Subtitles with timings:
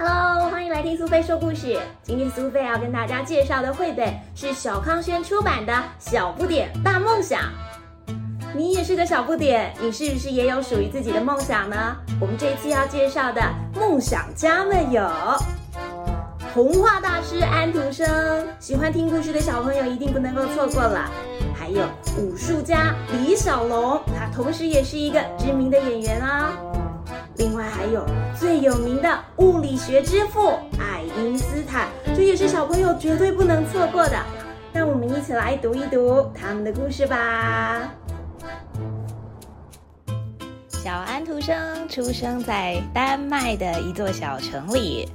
[0.00, 1.76] Hello，欢迎来听苏菲说故事。
[2.04, 7.40] 今天苏菲要跟大家介绍的绘本是小康轩出版的《小不点大梦想》。
[8.54, 11.96] 你也是个小不点，你是不是也有属于自己的梦想呢？
[12.20, 13.42] 我们这次要介绍的
[13.74, 15.02] 梦想家们有
[16.54, 21.10] 童话大师安徒生，喜欢听故事的小朋友一定不能够错过了。
[21.58, 21.82] 还有
[22.16, 26.52] 武术家李小龙，他同时也是一个知名的演员啊。
[27.38, 28.04] 另外还有
[28.36, 34.16] 最有名的物理学之父爱因斯坦，这也是小朋友绝对不能错过的。
[34.72, 37.88] 让我们一起来读一读他们的故事吧。
[40.68, 45.08] 小安徒生出生在丹麦的一座小城里，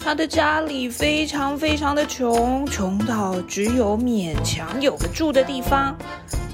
[0.00, 5.96] 他的家里非常非常的穷，穷到只有勉强有个住的地方。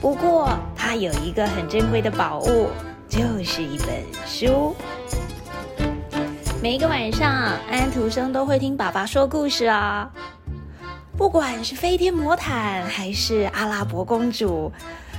[0.02, 2.68] 不过他有一个很珍贵的宝物。
[3.14, 4.74] 就是一本书。
[6.60, 7.30] 每一个晚上，
[7.70, 10.10] 安徒生都会听爸爸说故事啊。
[11.16, 14.72] 不管是飞天魔毯，还是阿拉伯公主，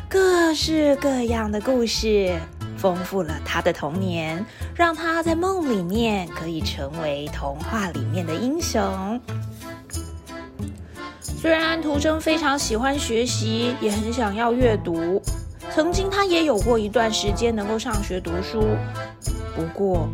[0.09, 2.37] 各式各样的故事，
[2.77, 9.21] 丰富了他的童年，让他在梦里面可以成为童话里面的英雄。
[11.21, 15.21] 虽然安徒生非常喜欢学习，也很想要阅读。
[15.75, 18.63] 曾经，他也有过一段时间能够上学读书。
[19.53, 20.07] 不过，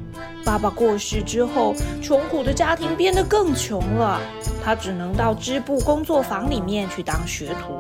[0.44, 4.20] 爸爸过世之后，穷苦的家庭变得更穷了。
[4.66, 7.78] 他只能到织布工作坊里面去当学徒。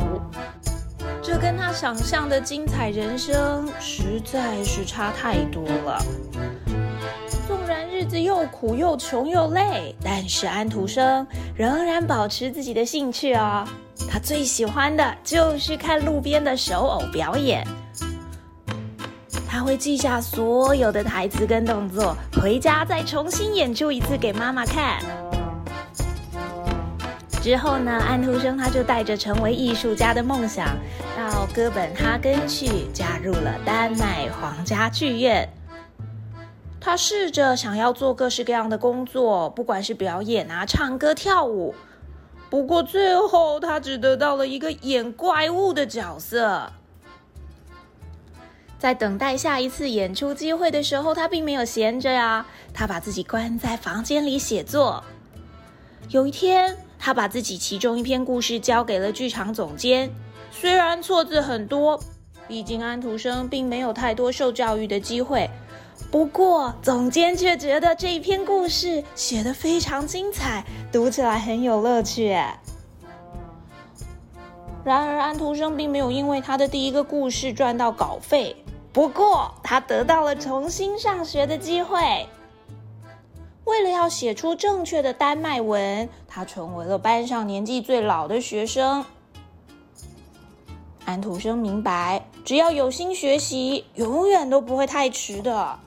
[1.23, 5.99] 这跟他想象的精彩人生实在是差太多了。
[8.11, 13.65] 是又苦又穷又累，但是安徒生仍然保持自己的兴趣哦。
[14.09, 17.65] 他最喜欢的就是看路边的手偶表演。
[19.47, 24.99] 他会记下所有的台词跟动作，回家再重新演出一次给妈妈看。
[27.41, 30.67] 之后呢，安徒生他就带着成为艺术家的梦想，
[31.17, 35.47] 到哥本哈根去加入了丹麦皇家剧院。
[36.81, 41.75] 他试着想要做各式各样的工作，不管是表演啊、唱歌、跳舞。
[42.49, 46.73] 不过最后，他只得到了一个演怪物的角色。
[48.79, 55.03] 在等待下一次演出机会的时候，他并没有闲着呀，他把自己关在房间里写作。
[56.09, 60.11] 有一天，他把自己其中一篇故事交给了剧场总监，
[60.51, 62.01] 虽然错字很多，
[62.47, 65.47] 毕竟安徒生并没有太多受教育的机会。
[66.09, 72.29] 不过，总监却觉得这一篇故事写得非常精彩，读起来很有乐趣。
[74.83, 78.55] 然而，安徒生并没有因为他的第一个故事赚到稿费。
[78.91, 82.27] 不过，他得到了重新上学的机会。
[83.63, 89.05] 为了要写出正确的丹麦文，他成为了班上年纪最老的学生。
[91.05, 95.79] 安徒生明白，只要有心学习，永远都不会太迟的。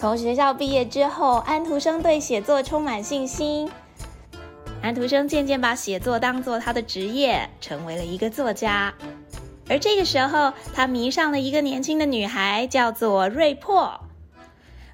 [0.00, 3.70] 从学校毕业之后，安徒生对写作充满信心。
[4.80, 8.94] 安徒生渐渐把写作当做他的职业，成为了一个作家。
[9.68, 14.00] 而这个时候，他迷上了一个年轻的女孩，叫做瑞珀。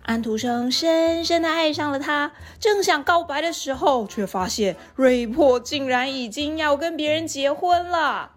[0.02, 8.32] 安徒生深深的爱上了她，正想告白的时候，却发现瑞珀竟然已经要跟别人结婚了。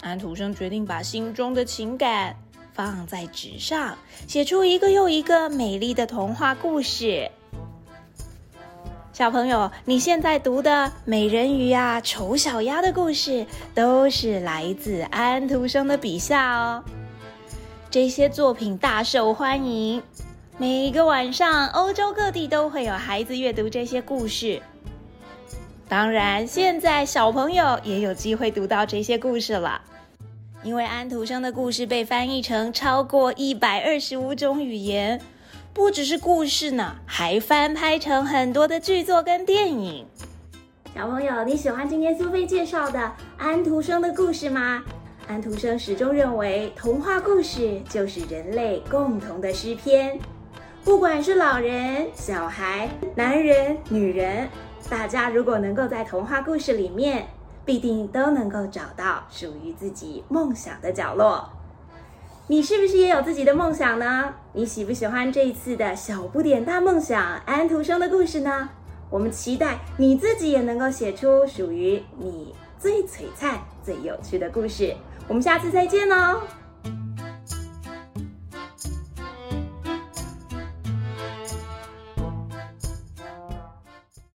[0.00, 2.36] 安徒生决定把心中的情感。
[2.76, 3.96] 放在纸上，
[4.28, 7.30] 写出一个又一个美丽的童话故事。
[9.14, 10.70] 小朋友，你现在读的
[11.06, 16.84] 《美人鱼》啊、《丑小鸭》的故事，都是来自安徒生的笔下哦。
[17.90, 20.02] 这些作品大受欢迎，
[20.58, 24.60] 每一个晚上，欧洲各地都会有孩子阅读这些故事。
[25.88, 29.80] 当然，现在小朋友也有机会读到这些故事了。
[30.66, 35.20] 因为安徒生的故事被翻译成超过一百二十五种语言，
[35.72, 40.04] 不只是故事呢，还翻拍成很多的剧作跟电影。
[40.92, 44.82] 小朋友，你喜欢今天苏菲介绍的安徒生的故事吗？
[45.28, 50.18] 安徒生始终认为，童话故事就是人类共同的诗篇，
[50.82, 54.48] 不管是老人、小孩、男人、女人，
[54.90, 57.24] 大家如果能够在童话故事里面。
[57.66, 61.50] 必定都能够找到属于自己梦想的角落。
[62.46, 64.32] 你是不是也有自己的梦想呢？
[64.52, 68.68] 你喜不喜欢这一次的小不点大梦想安徒生的故事呢？
[69.10, 74.94] 我们期待你自己也能够写出属于你最璀璨、最有趣的故事。
[75.26, 76.40] 我们下次再见哦。